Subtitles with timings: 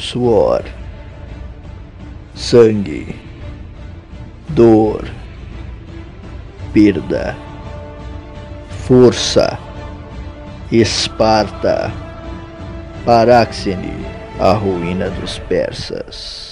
[0.00, 0.64] suor,
[2.34, 3.14] sangue,
[4.48, 5.04] dor,
[6.72, 7.36] perda,
[8.86, 9.58] força,
[10.72, 11.92] Esparta,
[13.04, 13.92] Paráxene,
[14.38, 16.49] a ruína dos persas.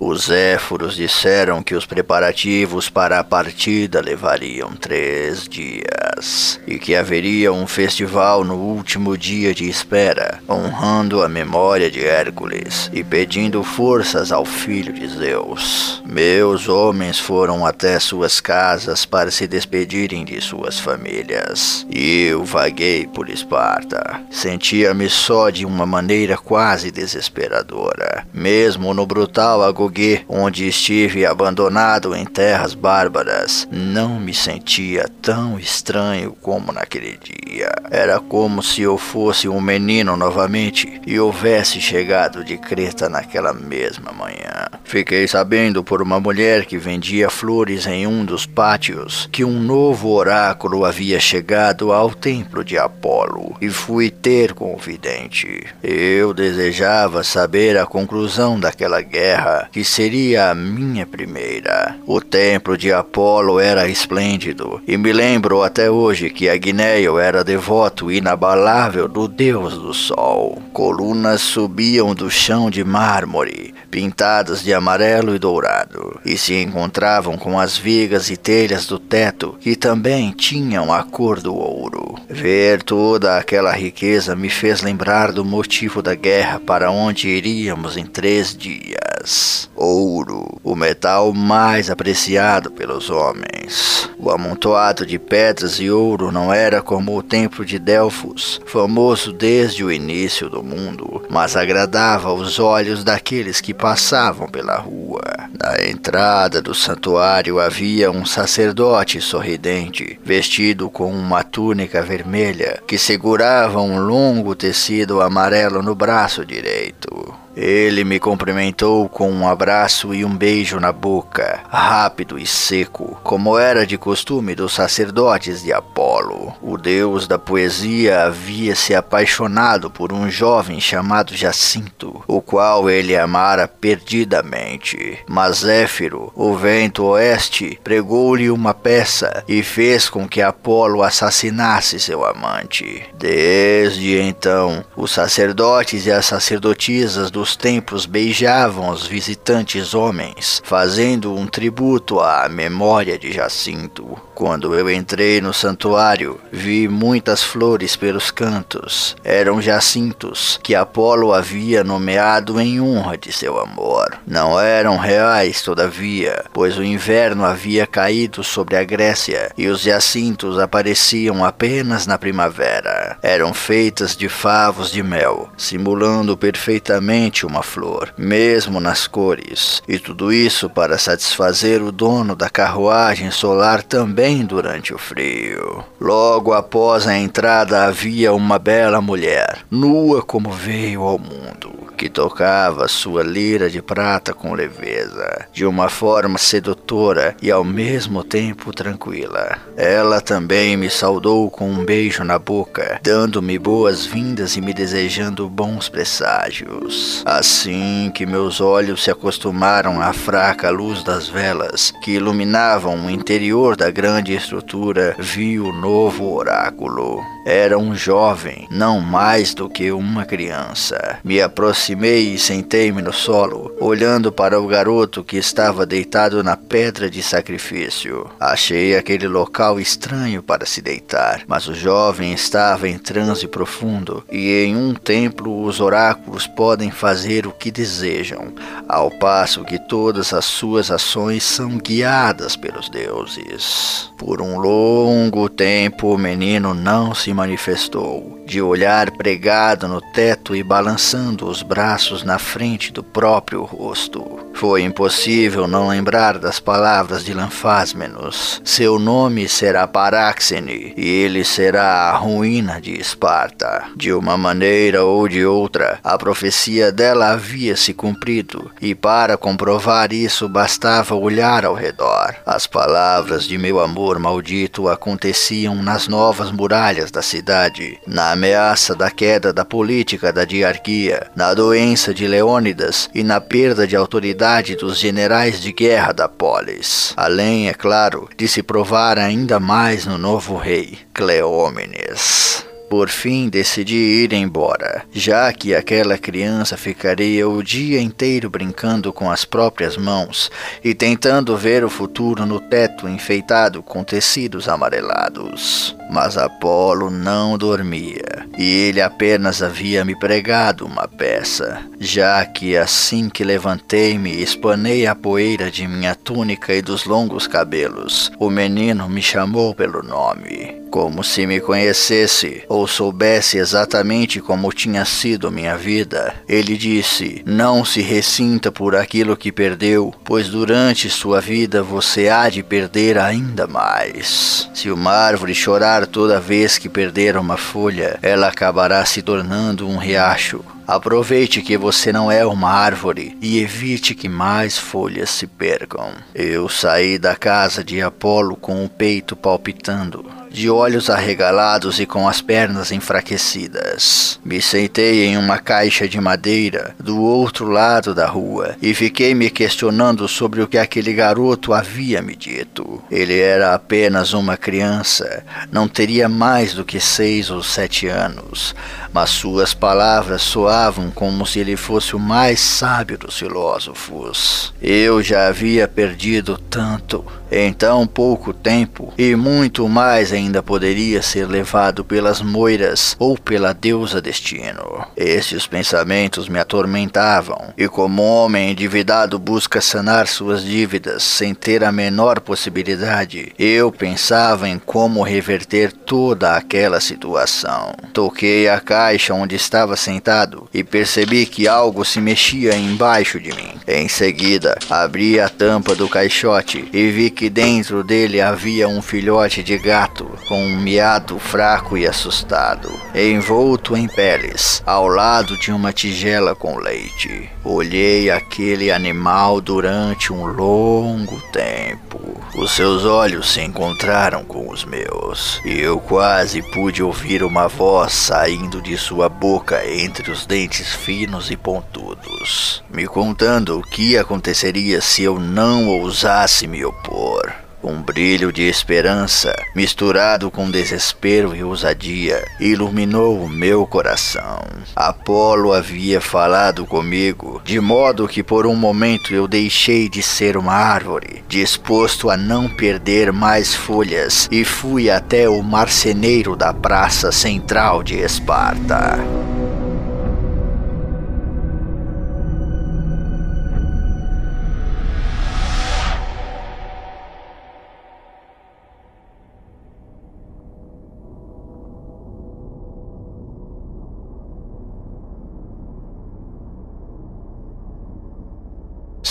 [0.00, 7.52] Os éforos disseram que os preparativos para a partida levariam três dias e que haveria
[7.52, 14.30] um festival no último dia de espera, honrando a memória de Hércules e pedindo forças
[14.30, 16.00] ao filho de Zeus.
[16.06, 23.04] Meus homens foram até suas casas para se despedirem de suas famílias e eu vaguei
[23.04, 24.20] por Esparta.
[24.30, 29.87] Sentia-me só de uma maneira quase desesperadora, mesmo no brutal agonia
[30.28, 37.72] onde estive abandonado em terras bárbaras, não me sentia tão estranho como naquele dia.
[37.90, 44.12] Era como se eu fosse um menino novamente e houvesse chegado de Creta naquela mesma
[44.12, 44.68] manhã.
[44.84, 50.10] Fiquei sabendo por uma mulher que vendia flores em um dos pátios que um novo
[50.10, 55.66] oráculo havia chegado ao templo de Apolo e fui ter com o vidente.
[55.82, 61.96] Eu desejava saber a conclusão daquela guerra que seria a minha primeira.
[62.04, 68.10] O templo de Apolo era esplêndido, e me lembro até hoje que Agneio era devoto
[68.10, 70.60] inabalável do deus do sol.
[70.72, 77.56] Colunas subiam do chão de mármore, pintadas de amarelo e dourado, e se encontravam com
[77.56, 82.16] as vigas e telhas do teto, que também tinham a cor do ouro.
[82.28, 88.04] Ver toda aquela riqueza me fez lembrar do motivo da guerra para onde iríamos em
[88.04, 94.10] três dias ouro, o metal mais apreciado pelos homens.
[94.18, 99.84] O amontoado de pedras e ouro não era como o templo de Delfos, famoso desde
[99.84, 105.22] o início do mundo, mas agradava aos olhos daqueles que passavam pela rua.
[105.58, 113.80] Na entrada do santuário havia um sacerdote sorridente, vestido com uma túnica vermelha, que segurava
[113.80, 117.34] um longo tecido amarelo no braço direito.
[117.60, 123.58] Ele me cumprimentou com um abraço e um beijo na boca, rápido e seco, como
[123.58, 126.54] era de costume dos sacerdotes de Apolo.
[126.62, 133.16] O deus da poesia havia se apaixonado por um jovem chamado Jacinto, o qual ele
[133.16, 135.18] amara perdidamente.
[135.26, 142.24] Mas Zéfiro, o vento oeste, pregou-lhe uma peça e fez com que Apolo assassinasse seu
[142.24, 143.04] amante.
[143.18, 151.46] Desde então, os sacerdotes e as sacerdotisas do tempos beijavam os visitantes homens, fazendo um
[151.46, 154.18] tributo à memória de Jacinto.
[154.34, 159.16] Quando eu entrei no santuário, vi muitas flores pelos cantos.
[159.24, 164.16] Eram jacintos que Apolo havia nomeado em honra de seu amor.
[164.24, 170.58] Não eram reais, todavia, pois o inverno havia caído sobre a Grécia e os jacintos
[170.58, 173.18] apareciam apenas na primavera.
[173.22, 180.32] Eram feitas de favos de mel, simulando perfeitamente uma flor, mesmo nas cores, e tudo
[180.32, 185.84] isso para satisfazer o dono da carruagem solar também durante o frio.
[186.00, 192.86] Logo após a entrada havia uma bela mulher, nua como veio ao mundo que tocava
[192.86, 199.58] sua lira de prata com leveza, de uma forma sedutora e ao mesmo tempo tranquila.
[199.76, 205.88] Ela também me saudou com um beijo na boca, dando-me boas-vindas e me desejando bons
[205.88, 207.17] presságios.
[207.24, 213.76] Assim que meus olhos se acostumaram à fraca luz das velas que iluminavam o interior
[213.76, 217.22] da grande estrutura, vi o novo oráculo.
[217.44, 221.18] Era um jovem, não mais do que uma criança.
[221.24, 227.10] Me aproximei e sentei-me no solo, olhando para o garoto que estava deitado na pedra
[227.10, 228.26] de sacrifício.
[228.38, 234.64] Achei aquele local estranho para se deitar, mas o jovem estava em transe profundo, e
[234.64, 237.07] em um templo os oráculos podem fazer
[237.46, 238.52] o que desejam,
[238.88, 244.10] ao passo que todas as suas ações são guiadas pelos deuses.
[244.18, 250.62] Por um longo tempo o menino não se manifestou de olhar pregado no teto e
[250.62, 254.38] balançando os braços na frente do próprio rosto.
[254.54, 258.60] Foi impossível não lembrar das palavras de Lanfásmenos.
[258.64, 263.84] Seu nome será Paráxene e ele será a ruína de Esparta.
[263.94, 270.12] De uma maneira ou de outra, a profecia dela havia se cumprido, e para comprovar
[270.12, 272.34] isso bastava olhar ao redor.
[272.44, 279.12] As palavras de meu amor maldito aconteciam nas novas muralhas da cidade, na ameaça da
[279.12, 284.98] queda da política da diarquia, na doença de Leônidas e na perda de autoridade dos
[284.98, 287.14] generais de guerra da polis.
[287.16, 292.67] Além, é claro, de se provar ainda mais no novo rei, Cleómenes.
[292.88, 299.30] Por fim, decidi ir embora, já que aquela criança ficaria o dia inteiro brincando com
[299.30, 300.50] as próprias mãos
[300.82, 305.94] e tentando ver o futuro no teto enfeitado com tecidos amarelados.
[306.10, 313.28] Mas Apolo não dormia, e ele apenas havia me pregado uma peça, já que assim
[313.28, 319.06] que levantei-me e espanei a poeira de minha túnica e dos longos cabelos, o menino
[319.10, 325.76] me chamou pelo nome como se me conhecesse ou soubesse exatamente como tinha sido minha
[325.76, 326.34] vida.
[326.48, 332.48] Ele disse: Não se ressinta por aquilo que perdeu, pois durante sua vida você há
[332.48, 334.68] de perder ainda mais.
[334.74, 339.96] Se uma árvore chorar toda vez que perder uma folha, ela acabará se tornando um
[339.96, 340.64] riacho.
[340.88, 346.12] Aproveite que você não é uma árvore e evite que mais folhas se percam.
[346.34, 352.28] Eu saí da casa de Apolo com o peito palpitando de olhos arregalados e com
[352.28, 354.38] as pernas enfraquecidas.
[354.44, 359.50] Me sentei em uma caixa de madeira do outro lado da rua e fiquei me
[359.50, 363.02] questionando sobre o que aquele garoto havia me dito.
[363.10, 368.74] Ele era apenas uma criança, não teria mais do que seis ou sete anos,
[369.12, 374.72] mas suas palavras soavam como se ele fosse o mais sábio dos filósofos.
[374.80, 381.46] Eu já havia perdido tanto em tão pouco tempo, e muito mais ainda poderia ser
[381.46, 385.06] levado pelas moiras ou pela deusa destino.
[385.16, 391.92] Esses pensamentos me atormentavam, e como homem endividado busca sanar suas dívidas sem ter a
[391.92, 397.92] menor possibilidade, eu pensava em como reverter toda aquela situação.
[398.12, 403.72] Toquei a caixa onde estava sentado e percebi que algo se mexia embaixo de mim.
[403.86, 409.62] Em seguida, abri a tampa do caixote e vi que dentro dele havia um filhote
[409.62, 415.92] de gato com um miado fraco e assustado, envolto em peles, ao lado de uma
[415.92, 417.48] tigela com leite.
[417.62, 422.37] Olhei aquele animal durante um longo tempo.
[422.54, 428.12] Os seus olhos se encontraram com os meus, e eu quase pude ouvir uma voz
[428.12, 435.00] saindo de sua boca entre os dentes finos e pontudos, me contando o que aconteceria
[435.00, 437.67] se eu não ousasse me opor.
[437.82, 444.64] Um brilho de esperança, misturado com desespero e ousadia, iluminou o meu coração.
[444.96, 450.74] Apolo havia falado comigo, de modo que por um momento eu deixei de ser uma
[450.74, 458.02] árvore, disposto a não perder mais folhas, e fui até o marceneiro da praça central
[458.02, 459.18] de Esparta.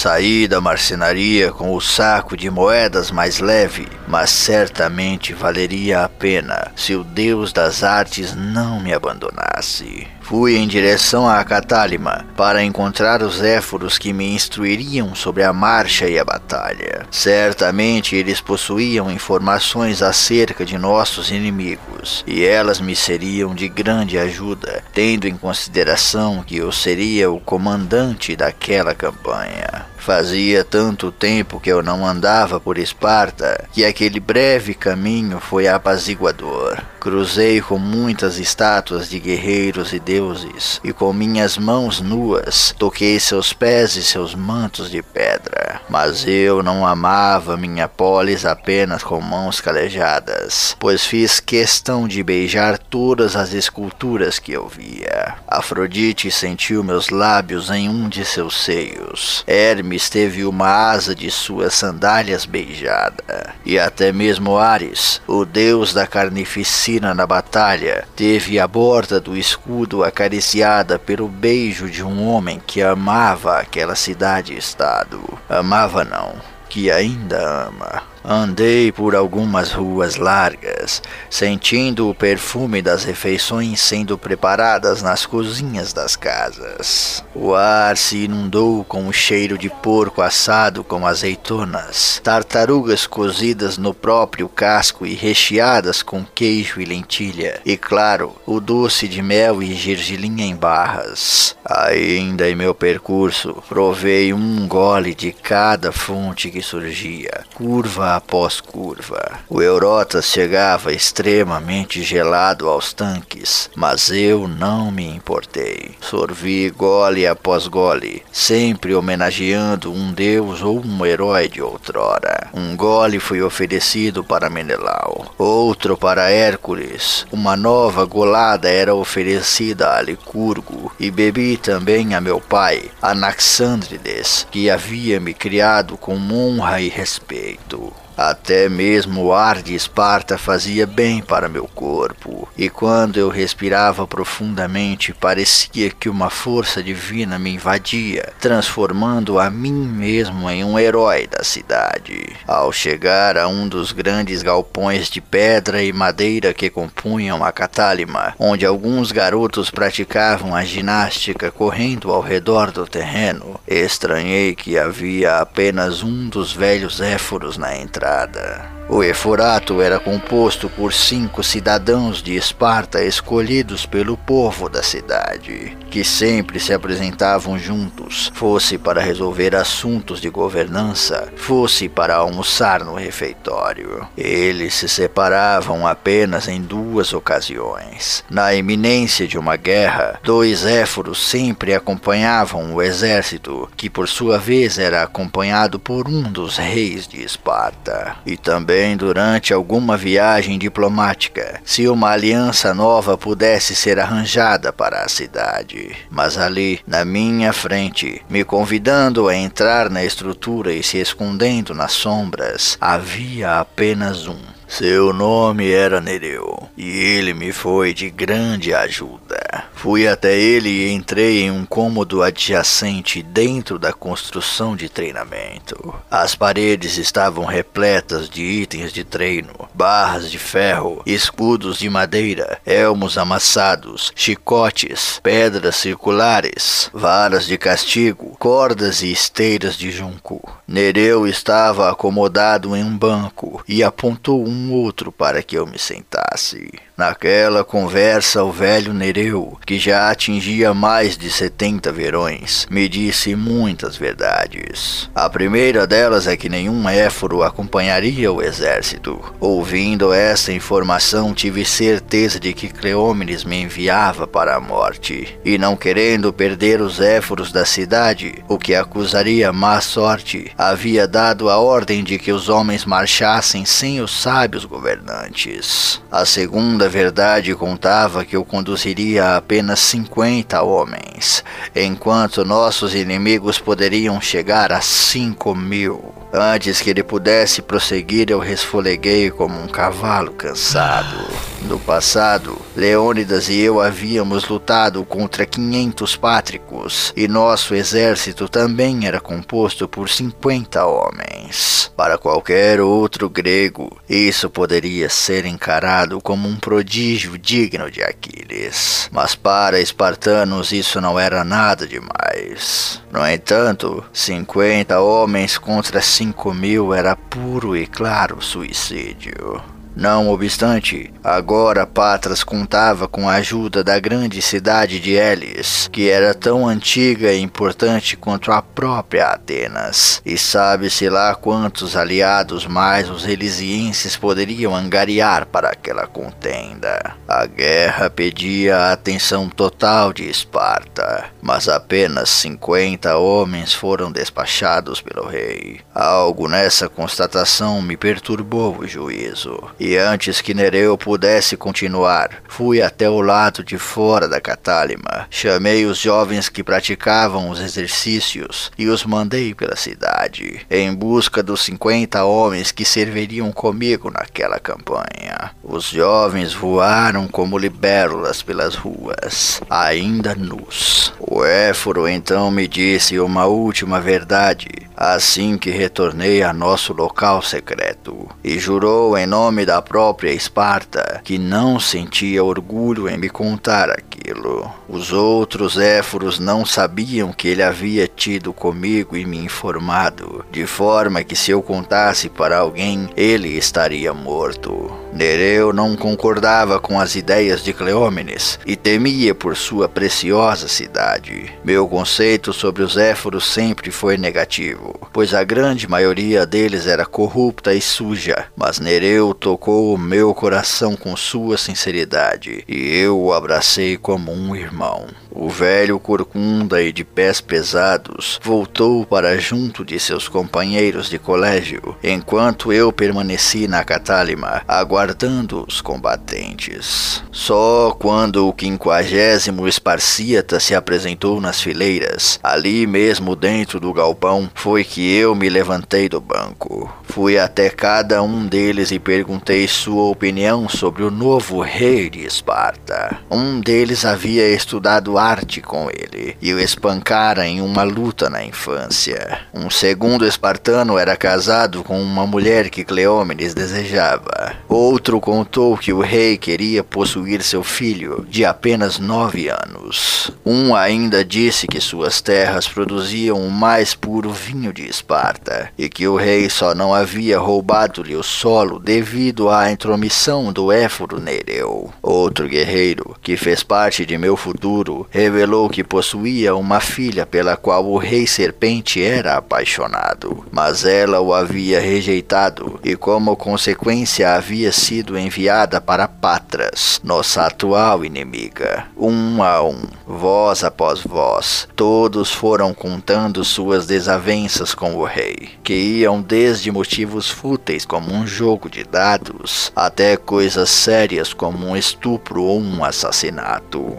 [0.08, 6.72] Saí da marcenaria com o saco de moedas mais leve, mas certamente valeria a pena
[6.78, 10.08] se o deus das artes não me abandonasse.
[10.22, 16.08] Fui em direção a Catálima para encontrar os éforos que me instruiriam sobre a marcha
[16.08, 17.06] e a batalha.
[17.10, 24.84] Certamente eles possuíam informações acerca de nossos inimigos, e elas me seriam de grande ajuda,
[24.94, 29.86] tendo em consideração que eu seria o comandante daquela campanha.
[29.98, 36.78] Fazia tanto tempo que eu não andava por Esparta que aquele breve caminho foi apaziguador.
[37.08, 43.54] Cruzei com muitas estátuas de guerreiros e deuses, e com minhas mãos nuas toquei seus
[43.54, 45.80] pés e seus mantos de pedra.
[45.90, 52.78] Mas eu não amava minha polis apenas com mãos calejadas, pois fiz questão de beijar
[52.78, 55.36] todas as esculturas que eu via.
[55.48, 59.46] Afrodite sentiu meus lábios em um de seus seios.
[59.48, 63.54] Hermes teve uma asa de suas sandálias beijada.
[63.66, 70.04] E até mesmo Ares, o deus da carnificina na batalha, teve a borda do escudo
[70.04, 75.22] acariciada pelo beijo de um homem que amava aquela cidade-estado.
[75.50, 76.36] Amava não,
[76.70, 78.04] que ainda ama.
[78.30, 86.18] Andei por algumas ruas largas, sentindo o perfume das refeições sendo preparadas nas cozinhas das
[86.18, 87.24] casas.
[87.34, 93.94] O ar se inundou com o cheiro de porco assado com azeitonas, tartarugas cozidas no
[93.94, 99.74] próprio casco e recheadas com queijo e lentilha, e claro, o doce de mel e
[99.74, 101.56] gergelim em barras.
[101.64, 109.40] Ainda em meu percurso, provei um gole de cada fonte que surgia, curva após curva.
[109.48, 115.92] O Eurotas chegava extremamente gelado aos tanques, mas eu não me importei.
[116.02, 122.50] Sorvi gole após gole, sempre homenageando um deus ou um herói de outrora.
[122.54, 127.26] Um gole foi oferecido para Menelau, outro para Hércules.
[127.32, 134.70] Uma nova golada era oferecida a Licurgo e bebi também a meu pai, Anaxandrides, que
[134.70, 137.94] havia me criado com honra e respeito.
[138.18, 144.08] Até mesmo o ar de Esparta fazia bem para meu corpo, e quando eu respirava
[144.08, 151.28] profundamente, parecia que uma força divina me invadia, transformando a mim mesmo em um herói
[151.28, 152.36] da cidade.
[152.48, 158.34] Ao chegar a um dos grandes galpões de pedra e madeira que compunham a catálima,
[158.40, 166.02] onde alguns garotos praticavam a ginástica correndo ao redor do terreno, estranhei que havia apenas
[166.02, 168.77] um dos velhos éforos na entrada estrada.
[168.90, 176.06] O Eforato era composto por cinco cidadãos de Esparta escolhidos pelo povo da cidade, que
[176.06, 184.08] sempre se apresentavam juntos, fosse para resolver assuntos de governança, fosse para almoçar no refeitório.
[184.16, 188.24] Eles se separavam apenas em duas ocasiões.
[188.30, 194.80] Na iminência de uma guerra, dois éforos sempre acompanhavam o exército, que por sua vez
[194.80, 201.60] era acompanhado por um dos reis de Esparta, e também também durante alguma viagem diplomática,
[201.66, 205.96] se uma aliança nova pudesse ser arranjada para a cidade.
[206.12, 211.92] Mas ali, na minha frente, me convidando a entrar na estrutura e se escondendo nas
[211.92, 214.57] sombras, havia apenas um.
[214.68, 219.64] Seu nome era Nereu, e ele me foi de grande ajuda.
[219.74, 225.96] Fui até ele e entrei em um cômodo adjacente dentro da construção de treinamento.
[226.12, 233.18] As paredes estavam repletas de itens de treino, barras de ferro, escudos de madeira, elmos
[233.18, 240.42] amassados, chicotes, pedras circulares, varas de castigo, cordas e esteiras de junco.
[240.68, 246.72] Nereu estava acomodado em um banco e apontou um outro para que eu me sentasse.
[246.98, 253.96] Naquela conversa, o velho Nereu, que já atingia mais de setenta verões, me disse muitas
[253.96, 255.08] verdades.
[255.14, 259.22] A primeira delas é que nenhum éforo acompanharia o exército.
[259.40, 265.76] Ouvindo essa informação, tive certeza de que Cleómenes me enviava para a morte, e não
[265.76, 272.04] querendo perder os éforos da cidade, o que acusaria má sorte, havia dado a ordem
[272.04, 276.02] de que os homens marchassem sem os sábios governantes.
[276.12, 281.44] A segunda verdade contava que eu conduziria apenas 50 homens,
[281.76, 286.14] enquanto nossos inimigos poderiam chegar a 5 mil.
[286.32, 291.26] Antes que ele pudesse prosseguir, eu resfoleguei como um cavalo cansado.
[291.62, 299.20] No passado, Leônidas e eu havíamos lutado contra 500 pátricos, e nosso exército também era
[299.20, 301.92] composto por 50 homens.
[301.98, 309.10] Para qualquer outro grego, isso poderia ser encarado como um prodígio digno de Aquiles.
[309.12, 313.02] Mas para espartanos, isso não era nada demais.
[313.12, 319.77] No entanto, 50 homens contra 5 mil era puro e claro suicídio.
[320.00, 326.36] Não obstante, agora Patras contava com a ajuda da grande cidade de Elis, que era
[326.36, 333.26] tão antiga e importante quanto a própria Atenas, e sabe-se lá quantos aliados mais os
[333.26, 337.16] elisienses poderiam angariar para aquela contenda.
[337.28, 345.26] A guerra pedia a atenção total de Esparta, mas apenas 50 homens foram despachados pelo
[345.26, 345.82] rei.
[345.96, 353.10] Algo nessa constatação me perturbou o juízo, e antes que Nereu pudesse continuar, fui até
[353.10, 359.06] o lado de fora da catálima, chamei os jovens que praticavam os exercícios e os
[359.06, 365.52] mandei pela cidade, em busca dos 50 homens que serviriam comigo naquela campanha.
[365.64, 371.14] Os jovens voaram como libélulas pelas ruas, ainda nus.
[371.18, 374.68] O Éforo então me disse uma última verdade
[374.98, 381.38] assim que retornei a nosso local secreto, e jurou em nome da própria Esparta que
[381.38, 384.72] não sentia orgulho em me contar aquilo.
[384.88, 391.24] Os outros éforos não sabiam que ele havia tido comigo e me informado, de forma
[391.24, 395.07] que se eu contasse para alguém, ele estaria morto.
[395.18, 401.52] Nereu não concordava com as ideias de Cleómenes e temia por sua preciosa cidade.
[401.66, 407.74] Meu conceito sobre os éforos sempre foi negativo, pois a grande maioria deles era corrupta
[407.74, 413.98] e suja, mas Nereu tocou o meu coração com sua sinceridade e eu o abracei
[413.98, 415.08] como um irmão.
[415.40, 421.96] O velho corcunda e de pés pesados voltou para junto de seus companheiros de colégio,
[422.04, 427.24] enquanto eu permaneci na Catálima, aguardando os combatentes.
[427.32, 434.84] Só quando o quinquagésimo Esparcíata se apresentou nas fileiras, ali mesmo dentro do galpão, foi
[434.84, 436.92] que eu me levantei do banco.
[437.04, 443.20] Fui até cada um deles e perguntei sua opinião sobre o novo rei de Esparta.
[443.30, 445.16] Um deles havia estudado
[445.62, 449.42] com ele e o espancara em uma luta na infância.
[449.54, 454.56] Um segundo espartano era casado com uma mulher que Cleómenes desejava.
[454.70, 460.32] Outro contou que o rei queria possuir seu filho, de apenas nove anos.
[460.46, 466.08] Um ainda disse que suas terras produziam o mais puro vinho de Esparta e que
[466.08, 471.92] o rei só não havia roubado-lhe o solo devido à intromissão do Éforo Nereu.
[472.02, 477.86] Outro guerreiro, que fez parte de meu futuro, revelou que possuía uma filha pela qual
[477.86, 485.18] o rei serpente era apaixonado, mas ela o havia rejeitado e, como consequência, havia sido
[485.18, 488.86] enviada para Patras, nossa atual inimiga.
[488.98, 495.74] Um a um, voz após voz, todos foram contando suas desavenças com o rei, que
[495.74, 502.44] iam desde motivos fúteis como um jogo de dados até coisas sérias como um estupro
[502.44, 503.98] ou um assassinato.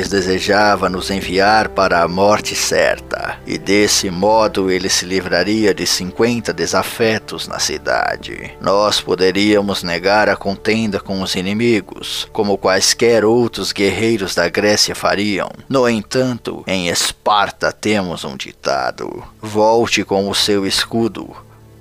[0.00, 5.86] Cleómenes desejava nos enviar para a morte certa, e desse modo ele se livraria de
[5.86, 8.52] 50 desafetos na cidade.
[8.60, 15.50] Nós poderíamos negar a contenda com os inimigos, como quaisquer outros guerreiros da Grécia fariam.
[15.68, 21.28] No entanto, em Esparta temos um ditado: volte com o seu escudo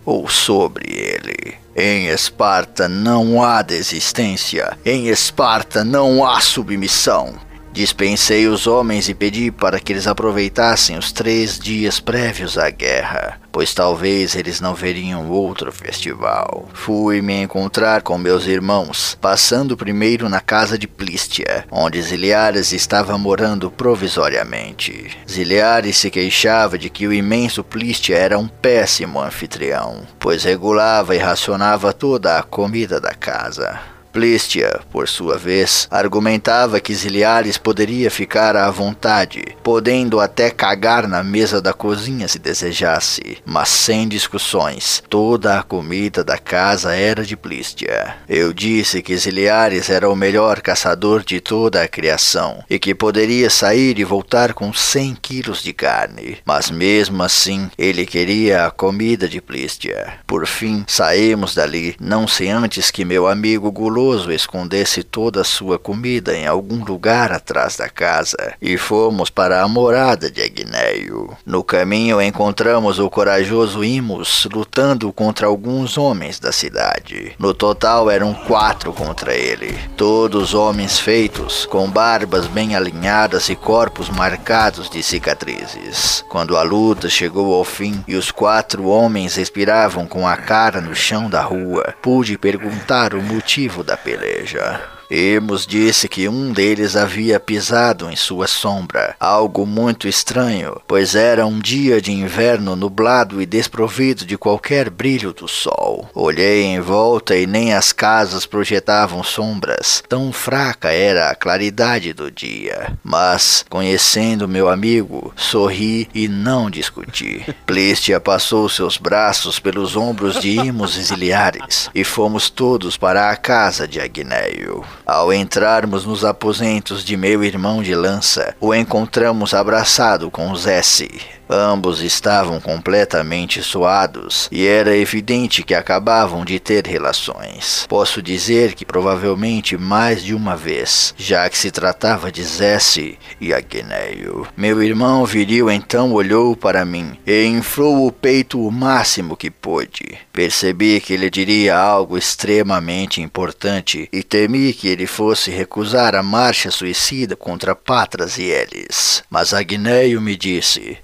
[0.05, 1.55] ou sobre ele.
[1.75, 7.48] Em Esparta não há desistência, em Esparta não há submissão.
[7.71, 13.39] Dispensei os homens e pedi para que eles aproveitassem os três dias prévios à guerra,
[13.51, 16.67] pois talvez eles não veriam outro festival.
[16.73, 23.17] Fui me encontrar com meus irmãos, passando primeiro na casa de Plístia, onde Ziliares estava
[23.17, 25.11] morando provisoriamente.
[25.29, 31.19] Ziliares se queixava de que o imenso Plístia era um péssimo anfitrião, pois regulava e
[31.19, 33.98] racionava toda a comida da casa.
[34.11, 41.23] Plístia, por sua vez, argumentava que Ziliares poderia ficar à vontade, podendo até cagar na
[41.23, 45.03] mesa da cozinha se desejasse, mas sem discussões.
[45.07, 48.15] Toda a comida da casa era de Plístia.
[48.27, 53.49] Eu disse que Ziliares era o melhor caçador de toda a criação e que poderia
[53.49, 59.27] sair e voltar com 100 quilos de carne, mas mesmo assim ele queria a comida
[59.27, 60.15] de Plístia.
[60.25, 65.77] Por fim, saímos dali, não sem antes que meu amigo guloso escondesse toda a sua
[65.77, 71.35] comida em algum lugar atrás da casa e fomos para a morada de Agneio.
[71.45, 77.33] No caminho encontramos o corajoso Imus lutando contra alguns homens da cidade.
[77.37, 84.09] No total eram quatro contra ele, todos homens feitos, com barbas bem alinhadas e corpos
[84.09, 86.23] marcados de cicatrizes.
[86.29, 90.95] Quando a luta chegou ao fim e os quatro homens respiravam com a cara no
[90.95, 94.98] chão da rua, pude perguntar o motivo da peleja.
[95.09, 101.47] Emos disse que um deles havia pisado em sua sombra, algo muito estranho, pois era
[101.47, 106.07] um dia de inverno nublado e desprovido de qualquer brilho do sol.
[106.13, 112.29] Olhei em volta e nem as casas projetavam sombras, tão fraca era a claridade do
[112.29, 112.95] dia.
[113.03, 117.43] Mas, conhecendo meu amigo, sorri e não discuti.
[117.65, 123.35] Plestia passou seus braços pelos ombros de Imos e Ziliares, e fomos todos para a
[123.35, 124.85] casa de Agneio.
[125.11, 131.38] Ao entrarmos nos aposentos de meu irmão de lança, o encontramos abraçado com Zessi.
[131.49, 137.87] Ambos estavam completamente suados e era evidente que acabavam de ter relações.
[137.89, 143.51] Posso dizer que provavelmente mais de uma vez, já que se tratava de Zesse e
[143.51, 144.47] Agneio.
[144.55, 150.19] Meu irmão viril então olhou para mim e inflou o peito o máximo que pôde.
[150.31, 156.69] Percebi que ele diria algo extremamente importante e temi que ele fosse recusar a marcha
[156.69, 159.23] suicida contra Patras e Elis.
[159.29, 160.97] Mas Agneio me disse: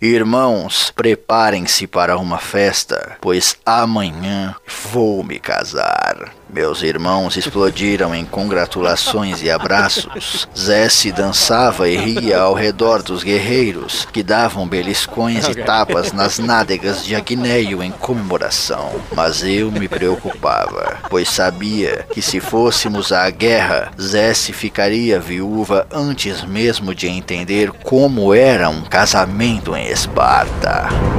[0.00, 4.54] Irmãos, preparem-se para uma festa, pois amanhã
[4.92, 6.32] vou me casar.
[6.54, 10.46] Meus irmãos explodiram em congratulações e abraços.
[10.56, 17.04] Zesse dançava e ria ao redor dos guerreiros, que davam beliscões e tapas nas nádegas
[17.04, 18.92] de Agneio em comemoração.
[19.16, 26.44] Mas eu me preocupava, pois sabia que se fôssemos à guerra, Zesse ficaria viúva antes
[26.44, 31.13] mesmo de entender como era um casamento em Esparta.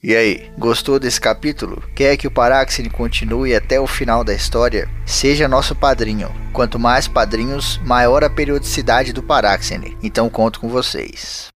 [0.00, 1.82] E aí, gostou desse capítulo?
[1.92, 4.88] Quer que o Paráxene continue até o final da história?
[5.04, 6.32] Seja nosso padrinho.
[6.52, 9.98] Quanto mais padrinhos, maior a periodicidade do Paráxene.
[10.00, 11.48] Então conto com vocês.